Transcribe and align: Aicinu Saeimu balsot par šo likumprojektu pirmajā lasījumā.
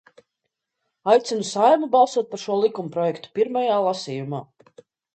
Aicinu 1.13 1.45
Saeimu 1.51 1.91
balsot 1.97 2.33
par 2.33 2.43
šo 2.47 2.59
likumprojektu 2.65 3.35
pirmajā 3.39 3.81
lasījumā. 3.91 4.45